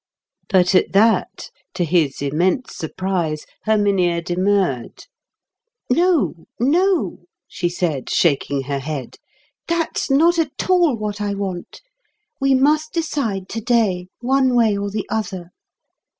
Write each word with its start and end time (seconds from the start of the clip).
But 0.49 0.73
at 0.73 0.93
that, 0.93 1.51
to 1.75 1.85
his 1.85 2.23
immense 2.23 2.75
surprise, 2.75 3.45
Herminia 3.65 4.23
demurred. 4.23 5.05
"No, 5.91 6.47
no," 6.59 7.25
she 7.47 7.69
said, 7.69 8.09
shaking 8.09 8.63
her 8.63 8.79
head, 8.79 9.17
"that's 9.67 10.09
not 10.09 10.39
at 10.39 10.67
all 10.71 10.95
what 10.95 11.21
I 11.21 11.35
want. 11.35 11.83
We 12.39 12.55
must 12.55 12.93
decide 12.93 13.47
today 13.47 14.07
one 14.21 14.55
way 14.55 14.75
or 14.75 14.89
the 14.89 15.05
other. 15.07 15.51